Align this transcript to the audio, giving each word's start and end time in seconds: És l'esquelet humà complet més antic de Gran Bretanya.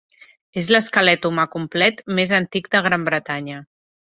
És 0.61 0.69
l'esquelet 0.75 1.27
humà 1.29 1.45
complet 1.57 2.01
més 2.21 2.33
antic 2.41 2.73
de 2.77 2.85
Gran 2.89 3.07
Bretanya. 3.11 3.63